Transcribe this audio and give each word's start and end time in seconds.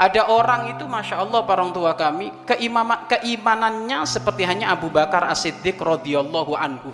Ada 0.00 0.32
orang 0.32 0.72
itu 0.72 0.88
Masya 0.88 1.20
Allah 1.20 1.44
para 1.44 1.60
orang 1.60 1.76
tua 1.76 1.92
kami 1.92 2.32
keimama, 2.48 3.04
Keimanannya 3.04 4.00
seperti 4.08 4.48
hanya 4.48 4.72
Abu 4.72 4.88
Bakar 4.88 5.28
As-Siddiq 5.28 5.76
radhiyallahu 5.76 6.56
anhu. 6.56 6.88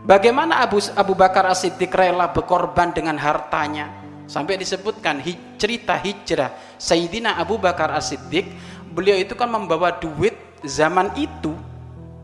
Bagaimana 0.00 0.64
Abu, 0.64 0.80
Abu 0.96 1.12
Bakar 1.12 1.44
As-Siddiq 1.44 1.92
rela 1.92 2.32
berkorban 2.32 2.96
dengan 2.96 3.20
hartanya? 3.20 3.92
Sampai 4.24 4.56
disebutkan 4.56 5.20
hij, 5.20 5.36
cerita 5.54 5.94
hijrah 5.94 6.50
Sayyidina 6.80 7.36
Abu 7.36 7.60
Bakar 7.62 7.94
As-Siddiq 7.94 8.48
Beliau 8.96 9.20
itu 9.20 9.36
kan 9.36 9.52
membawa 9.52 9.92
duit 10.00 10.32
zaman 10.64 11.12
itu. 11.20 11.52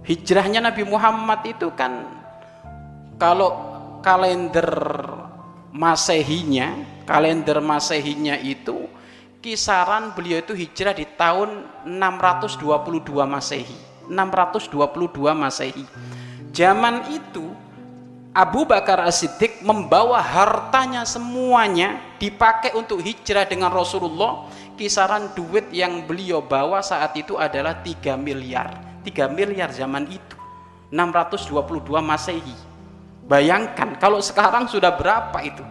Hijrahnya 0.09 0.65
Nabi 0.65 0.89
Muhammad 0.89 1.45
itu 1.45 1.69
kan 1.77 2.09
Kalau 3.21 3.55
kalender 4.01 4.67
masehinya 5.71 6.81
Kalender 7.05 7.61
masehinya 7.61 8.41
itu 8.41 8.89
kisaran 9.43 10.15
beliau 10.15 10.39
itu 10.39 10.55
hijrah 10.55 10.95
di 10.95 11.05
tahun 11.19 11.67
622 11.85 13.27
Masehi. 13.27 13.77
622 14.07 15.35
Masehi. 15.35 15.85
Zaman 16.55 17.11
itu 17.11 17.51
Abu 18.33 18.65
Bakar 18.65 19.03
As-Siddiq 19.05 19.61
membawa 19.61 20.23
hartanya 20.23 21.05
semuanya 21.05 22.01
dipakai 22.17 22.73
untuk 22.79 23.03
hijrah 23.03 23.45
dengan 23.45 23.75
Rasulullah. 23.75 24.47
Kisaran 24.79 25.37
duit 25.37 25.69
yang 25.75 26.09
beliau 26.09 26.41
bawa 26.41 26.81
saat 26.81 27.13
itu 27.19 27.37
adalah 27.37 27.83
3 27.85 28.17
miliar. 28.17 28.73
3 29.05 29.29
miliar 29.29 29.69
zaman 29.75 30.09
itu. 30.09 30.39
622 30.89 32.01
Masehi. 32.01 32.57
Bayangkan 33.27 33.99
kalau 34.01 34.23
sekarang 34.23 34.71
sudah 34.71 34.95
berapa 34.97 35.39
itu? 35.45 35.65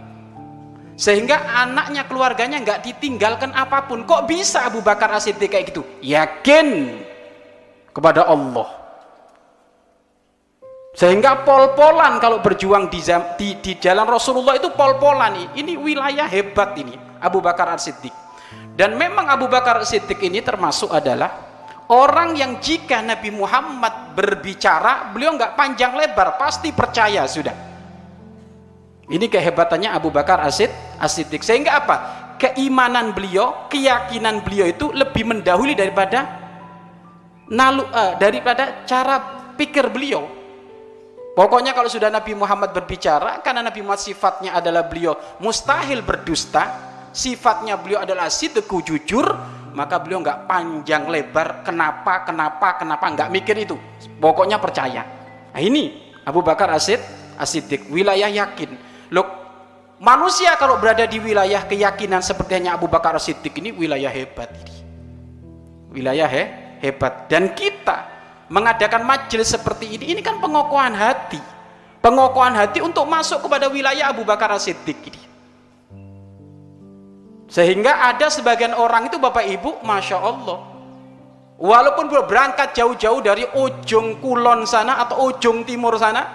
Sehingga 0.99 1.49
anaknya 1.65 2.05
keluarganya 2.05 2.61
nggak 2.61 2.83
ditinggalkan 2.85 3.55
apa 3.55 3.87
pun. 3.87 4.03
Kok 4.03 4.27
bisa 4.27 4.67
Abu 4.67 4.83
Bakar 4.83 5.11
As-Siddiq 5.15 5.49
kayak 5.49 5.65
gitu? 5.71 5.81
Yakin 6.03 6.99
kepada 7.95 8.27
Allah. 8.27 8.67
Sehingga 10.91 11.47
pol-polan 11.47 12.19
kalau 12.19 12.43
berjuang 12.43 12.91
di, 12.91 12.99
di, 13.39 13.49
di 13.63 13.71
jalan 13.79 14.03
Rasulullah 14.03 14.59
itu 14.59 14.69
pol-polan. 14.75 15.55
Ini 15.55 15.79
wilayah 15.79 16.27
hebat 16.27 16.75
ini 16.75 16.99
Abu 17.23 17.39
Bakar 17.39 17.71
As-Siddiq. 17.71 18.11
Dan 18.75 18.99
memang 18.99 19.31
Abu 19.31 19.47
Bakar 19.47 19.79
As-Siddiq 19.79 20.19
ini 20.19 20.43
termasuk 20.43 20.91
adalah 20.91 21.51
orang 21.87 22.35
yang 22.35 22.59
jika 22.59 22.99
Nabi 22.99 23.31
Muhammad 23.31 24.15
berbicara 24.15 25.11
beliau 25.15 25.35
nggak 25.35 25.55
panjang 25.55 25.95
lebar 25.95 26.39
pasti 26.39 26.71
percaya 26.71 27.27
sudah 27.27 27.70
ini 29.11 29.27
kehebatannya 29.27 29.91
Abu 29.91 30.07
Bakar 30.07 30.39
Asid 30.39 30.71
As-Siddiq. 30.95 31.43
Sehingga 31.43 31.83
apa? 31.83 31.95
Keimanan 32.39 33.11
beliau, 33.11 33.67
keyakinan 33.67 34.39
beliau 34.41 34.71
itu 34.71 34.89
lebih 34.95 35.27
mendahului 35.27 35.75
daripada 35.75 36.39
nalu, 37.51 37.83
uh, 37.91 38.15
daripada 38.15 38.87
cara 38.87 39.51
pikir 39.59 39.91
beliau. 39.91 40.25
Pokoknya 41.35 41.75
kalau 41.75 41.91
sudah 41.91 42.07
Nabi 42.07 42.33
Muhammad 42.33 42.71
berbicara, 42.71 43.43
karena 43.43 43.59
Nabi 43.59 43.83
Muhammad 43.83 44.03
sifatnya 44.03 44.55
adalah 44.55 44.87
beliau 44.87 45.15
mustahil 45.43 46.03
berdusta, 46.03 46.71
sifatnya 47.11 47.75
beliau 47.77 48.03
adalah 48.03 48.31
sidku 48.31 48.79
jujur, 48.79 49.27
maka 49.75 49.99
beliau 49.99 50.23
nggak 50.23 50.47
panjang 50.47 51.07
lebar, 51.11 51.67
kenapa, 51.67 52.23
kenapa, 52.23 52.79
kenapa, 52.79 53.05
nggak 53.11 53.29
mikir 53.31 53.55
itu. 53.59 53.75
Pokoknya 54.19 54.59
percaya. 54.59 55.03
Nah 55.51 55.61
ini 55.61 56.15
Abu 56.23 56.43
Bakar 56.43 56.71
Asid 56.71 56.99
As-Siddiq, 57.39 57.87
wilayah 57.91 58.27
yakin 58.27 58.90
Loh, 59.11 59.27
manusia 59.99 60.55
kalau 60.55 60.79
berada 60.79 61.03
di 61.03 61.19
wilayah 61.19 61.67
keyakinan 61.67 62.23
seperti 62.23 62.63
hanya 62.63 62.79
Abu 62.79 62.87
Bakar 62.87 63.19
Siddiq 63.19 63.59
ini 63.59 63.75
wilayah 63.75 64.07
hebat 64.07 64.47
ini. 64.55 64.75
Wilayah 65.91 66.27
he, 66.31 66.43
hebat. 66.79 67.27
Dan 67.27 67.51
kita 67.51 68.07
mengadakan 68.47 69.03
majelis 69.03 69.51
seperti 69.51 69.99
ini, 69.99 70.15
ini 70.15 70.23
kan 70.23 70.39
pengokohan 70.39 70.95
hati. 70.95 71.43
Pengokohan 71.99 72.55
hati 72.55 72.79
untuk 72.79 73.03
masuk 73.05 73.43
kepada 73.43 73.67
wilayah 73.67 74.09
Abu 74.09 74.23
Bakar 74.23 74.55
Siddiq 74.55 74.97
ini. 75.11 75.21
Sehingga 77.51 78.07
ada 78.07 78.31
sebagian 78.31 78.71
orang 78.71 79.11
itu 79.11 79.19
Bapak 79.19 79.43
Ibu, 79.43 79.83
Masya 79.83 80.17
Allah. 80.23 80.71
Walaupun 81.59 82.07
berangkat 82.07 82.71
jauh-jauh 82.73 83.19
dari 83.19 83.43
ujung 83.59 84.23
kulon 84.23 84.63
sana 84.63 85.03
atau 85.03 85.29
ujung 85.29 85.67
timur 85.67 85.99
sana, 85.99 86.25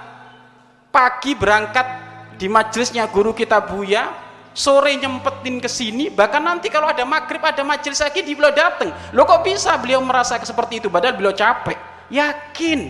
pagi 0.93 1.32
berangkat 1.32 2.06
di 2.36 2.47
majelisnya 2.47 3.08
guru 3.08 3.32
kita 3.32 3.64
Buya 3.64 4.12
sore 4.56 4.97
nyempetin 4.97 5.60
ke 5.60 5.69
sini 5.69 6.08
bahkan 6.08 6.41
nanti 6.41 6.72
kalau 6.72 6.88
ada 6.88 7.04
maghrib 7.04 7.44
ada 7.44 7.60
majelis 7.60 8.00
lagi 8.00 8.24
di 8.24 8.32
beliau 8.32 8.56
datang 8.56 8.92
lo 9.12 9.28
kok 9.28 9.44
bisa 9.44 9.76
beliau 9.76 10.00
merasa 10.00 10.41
seperti 10.41 10.80
itu? 10.80 10.88
Padahal 10.88 11.16
beliau 11.16 11.36
capek. 11.36 11.76
Yakin? 12.08 12.80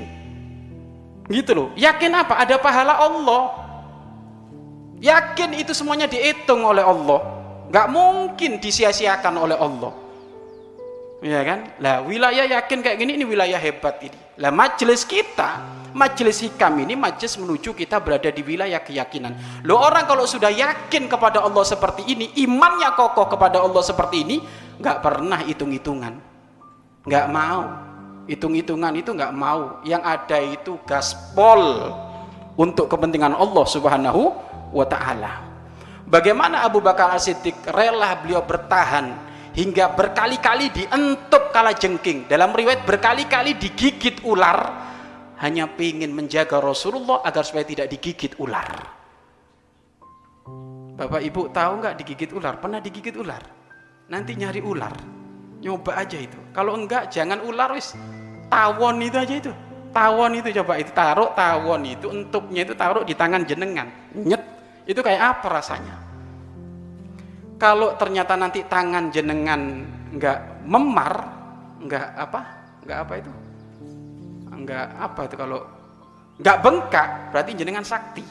Gitu 1.26 1.50
loh. 1.56 1.68
Yakin 1.74 2.12
apa? 2.14 2.38
Ada 2.38 2.60
pahala 2.60 2.94
Allah. 3.02 3.42
Yakin 5.02 5.58
itu 5.58 5.74
semuanya 5.74 6.06
dihitung 6.06 6.62
oleh 6.62 6.86
Allah. 6.86 7.20
Nggak 7.66 7.86
mungkin 7.90 8.50
disia-siakan 8.62 9.34
oleh 9.34 9.58
Allah. 9.58 9.92
Ya 11.24 11.42
kan? 11.42 11.66
Lah 11.82 12.04
wilayah 12.06 12.46
yakin 12.46 12.78
kayak 12.84 12.96
gini 13.00 13.18
ini 13.18 13.24
wilayah 13.26 13.58
hebat 13.58 13.98
ini. 14.04 14.18
Lah 14.38 14.54
majelis 14.54 15.02
kita 15.02 15.75
majelis 15.96 16.44
hikam 16.44 16.76
ini 16.84 16.92
majelis 16.92 17.40
menuju 17.40 17.72
kita 17.72 18.04
berada 18.04 18.28
di 18.28 18.44
wilayah 18.44 18.84
keyakinan. 18.84 19.64
Lo 19.64 19.80
orang 19.80 20.04
kalau 20.04 20.28
sudah 20.28 20.52
yakin 20.52 21.08
kepada 21.08 21.40
Allah 21.40 21.64
seperti 21.64 22.04
ini 22.12 22.36
imannya 22.44 22.92
kokoh 22.92 23.32
kepada 23.32 23.64
Allah 23.64 23.80
seperti 23.80 24.16
ini 24.20 24.36
nggak 24.76 24.98
pernah 25.00 25.40
hitung-hitungan. 25.40 26.14
Nggak 27.08 27.26
mau. 27.32 27.64
Hitung-hitungan 28.28 28.92
itu 29.00 29.16
nggak 29.16 29.32
mau. 29.32 29.80
Yang 29.88 30.02
ada 30.04 30.38
itu 30.44 30.76
gaspol 30.84 31.88
untuk 32.60 32.92
kepentingan 32.92 33.32
Allah 33.32 33.64
subhanahu 33.64 34.22
wa 34.76 34.84
ta'ala. 34.84 35.32
Bagaimana 36.06 36.62
Abu 36.62 36.84
Bakar 36.84 37.16
As-Siddiq 37.16 37.66
rela 37.72 38.20
beliau 38.20 38.44
bertahan 38.44 39.16
hingga 39.56 39.96
berkali-kali 39.96 40.70
dientup 40.70 41.50
kala 41.50 41.72
jengking? 41.72 42.28
Dalam 42.30 42.52
riwayat 42.52 42.84
berkali-kali 42.86 43.58
digigit 43.58 44.22
ular 44.22 44.85
hanya 45.36 45.69
ingin 45.76 46.16
menjaga 46.16 46.60
Rasulullah 46.60 47.20
agar 47.20 47.44
supaya 47.44 47.69
tidak 47.69 47.92
digigit 47.92 48.36
ular. 48.41 48.97
Bapak 50.97 51.20
Ibu 51.20 51.52
tahu 51.52 51.72
nggak 51.84 51.94
digigit 52.00 52.32
ular? 52.32 52.56
Pernah 52.56 52.80
digigit 52.80 53.12
ular? 53.20 53.44
Nanti 54.08 54.32
nyari 54.32 54.64
ular, 54.64 54.94
nyoba 55.60 55.92
aja 56.00 56.16
itu. 56.16 56.41
Kalau 56.56 56.72
enggak 56.72 57.12
jangan 57.12 57.44
ular 57.44 57.76
wis 57.76 57.92
tawon 58.48 59.04
itu 59.04 59.16
aja 59.20 59.34
itu. 59.36 59.52
Tawon 59.92 60.41
itu 60.41 60.52
coba 60.60 60.76
itu 60.80 60.92
taruh 60.92 61.32
tawon 61.32 61.84
itu 61.84 62.08
untuknya 62.08 62.64
itu 62.64 62.72
taruh 62.72 63.04
di 63.04 63.12
tangan 63.12 63.44
jenengan. 63.44 63.88
Nyet 64.16 64.41
itu 64.88 65.00
kayak 65.04 65.36
apa 65.36 65.47
rasanya? 65.60 65.97
Kalau 67.56 67.97
ternyata 67.97 68.36
nanti 68.36 68.64
tangan 68.64 69.08
jenengan 69.12 69.84
enggak 70.12 70.64
memar, 70.64 71.12
enggak 71.80 72.08
apa? 72.16 72.41
Enggak 72.84 72.98
apa 73.04 73.12
itu? 73.20 73.32
Enggak 74.56 74.96
apa 74.96 75.20
itu 75.28 75.36
kalau 75.36 75.60
enggak 76.40 76.56
bengkak 76.64 77.08
berarti 77.32 77.50
jenengan 77.52 77.84
sakti. 77.84 78.24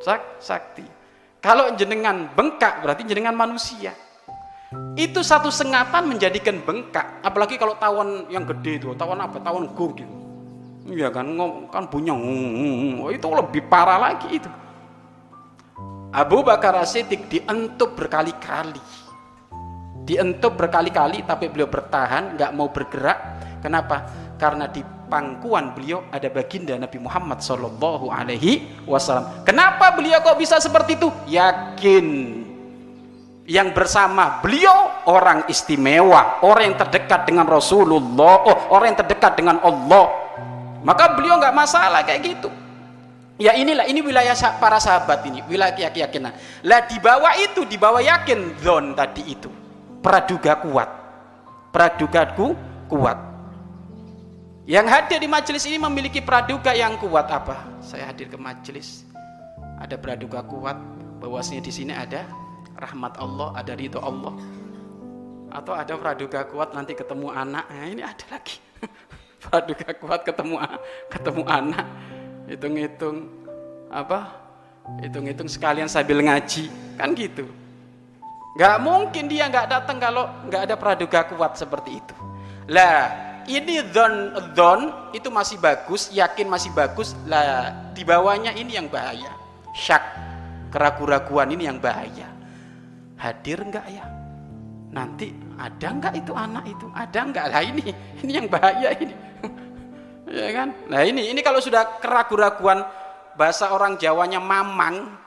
Sak, 0.00 0.40
sakti. 0.40 0.84
Kalau 1.40 1.72
jenengan 1.76 2.28
bengkak 2.36 2.84
berarti 2.84 3.04
jenengan 3.08 3.32
manusia. 3.36 3.92
Itu 4.94 5.24
satu 5.24 5.50
sengatan 5.50 6.06
menjadikan 6.06 6.62
bengkak 6.62 7.24
apalagi 7.24 7.58
kalau 7.58 7.74
tawon 7.80 8.28
yang 8.30 8.44
gede 8.44 8.80
itu 8.80 8.92
tawon 8.94 9.18
apa? 9.18 9.40
Tawon 9.40 9.72
go 9.72 9.90
gitu. 9.96 10.14
Iya 10.90 11.12
kan 11.12 11.26
kan 11.70 11.84
punya 11.86 12.16
oh, 12.16 13.08
itu 13.12 13.26
lebih 13.28 13.68
parah 13.68 13.98
lagi 14.00 14.40
itu. 14.40 14.50
Abu 16.10 16.42
Bakar 16.42 16.74
Siddiq 16.82 17.30
dientup 17.30 17.94
berkali-kali. 17.94 18.82
Dientup 20.02 20.58
berkali-kali 20.58 21.22
tapi 21.22 21.46
beliau 21.46 21.70
bertahan 21.70 22.34
nggak 22.34 22.50
mau 22.50 22.66
bergerak 22.72 23.39
Kenapa? 23.60 24.08
Karena 24.40 24.66
di 24.68 24.80
pangkuan 25.10 25.76
beliau 25.76 26.06
ada 26.08 26.30
baginda 26.32 26.78
Nabi 26.78 26.98
Muhammad 27.02 27.44
Shallallahu 27.44 28.08
Alaihi 28.08 28.84
Wasallam. 28.86 29.44
Kenapa 29.44 29.92
beliau 29.92 30.22
kok 30.24 30.38
bisa 30.40 30.56
seperti 30.62 30.96
itu? 30.96 31.08
Yakin 31.28 32.06
yang 33.50 33.74
bersama 33.74 34.38
beliau 34.38 35.02
orang 35.10 35.50
istimewa, 35.50 36.38
orang 36.46 36.70
yang 36.70 36.78
terdekat 36.78 37.26
dengan 37.26 37.50
Rasulullah, 37.50 38.46
oh 38.46 38.58
orang 38.70 38.94
yang 38.94 38.98
terdekat 39.02 39.32
dengan 39.34 39.58
Allah. 39.60 40.06
Maka 40.86 41.18
beliau 41.18 41.36
nggak 41.36 41.52
masalah 41.52 42.06
kayak 42.06 42.22
gitu. 42.24 42.48
Ya 43.40 43.56
inilah 43.56 43.88
ini 43.88 44.04
wilayah 44.04 44.36
para 44.60 44.76
sahabat 44.76 45.24
ini, 45.24 45.40
wilayah 45.48 45.72
keyakinan. 45.72 46.32
Lah 46.62 46.84
di 46.84 47.00
bawah 47.00 47.32
itu, 47.40 47.64
di 47.64 47.80
bawah 47.80 47.98
yakin 47.98 48.60
zon 48.60 48.92
tadi 48.92 49.32
itu. 49.32 49.48
Praduga 50.04 50.60
kuat. 50.60 50.88
Pradugaku 51.72 52.52
kuat. 52.86 53.29
Yang 54.70 54.86
hadir 54.86 55.18
di 55.18 55.26
majelis 55.26 55.66
ini 55.66 55.82
memiliki 55.82 56.22
praduga 56.22 56.70
yang 56.70 56.94
kuat. 56.94 57.26
Apa? 57.26 57.82
Saya 57.82 58.06
hadir 58.06 58.30
ke 58.30 58.38
majelis. 58.38 59.02
Ada 59.82 59.98
praduga 59.98 60.46
kuat. 60.46 60.78
Bahwasanya 61.18 61.66
di 61.66 61.74
sini 61.74 61.90
ada 61.90 62.22
rahmat 62.78 63.18
Allah 63.18 63.50
ada 63.58 63.74
ridho 63.74 63.98
Allah. 63.98 64.30
Atau 65.50 65.74
ada 65.74 65.90
praduga 65.98 66.46
kuat 66.46 66.70
nanti 66.70 66.94
ketemu 66.94 67.34
anak. 67.34 67.66
Nah, 67.66 67.86
ini 67.90 68.06
ada 68.06 68.22
lagi. 68.30 68.62
Praduga 69.42 69.90
kuat 69.98 70.22
ketemu 70.22 70.62
ketemu 71.10 71.42
anak. 71.50 71.86
Hitung-hitung 72.46 73.16
apa? 73.90 74.38
Hitung-hitung 75.02 75.50
sekalian 75.50 75.90
sambil 75.90 76.22
ngaji. 76.22 76.70
Kan 76.94 77.18
gitu. 77.18 77.50
Nggak 78.54 78.76
mungkin 78.78 79.26
dia 79.26 79.50
nggak 79.50 79.66
datang 79.66 79.98
kalau 79.98 80.30
nggak 80.46 80.62
ada 80.70 80.74
praduga 80.78 81.26
kuat 81.26 81.58
seperti 81.58 81.98
itu. 81.98 82.14
Lah 82.70 83.29
ini 83.50 83.82
don 83.90 84.30
don 84.54 85.10
itu 85.10 85.26
masih 85.26 85.58
bagus 85.58 86.10
yakin 86.14 86.46
masih 86.46 86.70
bagus. 86.70 87.18
Lah 87.26 87.74
di 87.90 88.06
bawahnya 88.06 88.54
ini 88.54 88.78
yang 88.78 88.86
bahaya. 88.86 89.34
Syak 89.74 90.02
keraguan-raguan 90.70 91.50
ini 91.50 91.66
yang 91.66 91.82
bahaya. 91.82 92.30
Hadir 93.18 93.58
enggak 93.60 93.86
ya? 93.90 94.06
Nanti 94.90 95.34
ada 95.58 95.88
enggak 95.90 96.14
itu 96.14 96.32
anak 96.34 96.64
itu? 96.66 96.86
Ada 96.94 97.18
enggak 97.26 97.46
lah 97.50 97.62
ini 97.62 97.86
ini 98.22 98.32
yang 98.32 98.46
bahaya 98.46 98.90
ini. 98.94 99.14
Ya 100.30 100.46
kan? 100.54 100.70
Nah 100.86 101.02
ini 101.02 101.26
ini 101.26 101.42
kalau 101.42 101.58
sudah 101.58 101.98
keraguan-raguan 101.98 102.86
bahasa 103.34 103.74
orang 103.74 103.98
Jawanya 103.98 104.38
mamang. 104.38 105.18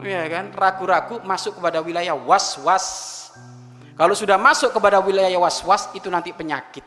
Ya 0.00 0.24
kan? 0.24 0.56
Ragu-ragu 0.56 1.20
masuk 1.20 1.60
kepada 1.60 1.84
wilayah 1.84 2.16
was-was. 2.16 3.28
Kalau 3.92 4.16
sudah 4.16 4.40
masuk 4.40 4.72
kepada 4.72 5.04
wilayah 5.04 5.36
was-was 5.36 5.92
itu 5.92 6.08
nanti 6.08 6.32
penyakit 6.32 6.80